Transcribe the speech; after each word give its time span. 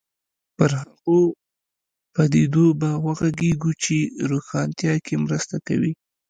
پر 0.57 0.71
هغو 0.83 1.19
پدیدو 2.13 2.65
به 2.79 2.89
وغږېږو 3.05 3.71
چې 3.83 3.97
روښانتیا 4.29 4.93
کې 5.05 5.15
مرسته 5.25 5.55
کوي. 5.67 5.91